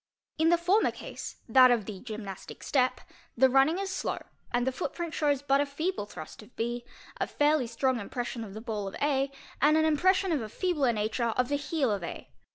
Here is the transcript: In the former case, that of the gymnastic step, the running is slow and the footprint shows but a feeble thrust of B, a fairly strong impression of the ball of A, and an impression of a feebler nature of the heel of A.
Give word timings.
In 0.39 0.49
the 0.49 0.57
former 0.57 0.89
case, 0.89 1.37
that 1.47 1.69
of 1.69 1.85
the 1.85 1.99
gymnastic 1.99 2.63
step, 2.63 3.01
the 3.37 3.51
running 3.51 3.77
is 3.77 3.91
slow 3.93 4.17
and 4.51 4.65
the 4.65 4.71
footprint 4.71 5.13
shows 5.13 5.43
but 5.43 5.61
a 5.61 5.65
feeble 5.67 6.07
thrust 6.07 6.41
of 6.41 6.55
B, 6.55 6.83
a 7.17 7.27
fairly 7.27 7.67
strong 7.67 7.99
impression 7.99 8.43
of 8.43 8.55
the 8.55 8.61
ball 8.61 8.87
of 8.87 8.95
A, 8.95 9.29
and 9.61 9.77
an 9.77 9.85
impression 9.85 10.31
of 10.31 10.41
a 10.41 10.49
feebler 10.49 10.91
nature 10.91 11.25
of 11.25 11.49
the 11.49 11.55
heel 11.55 11.91
of 11.91 12.03
A. 12.03 12.31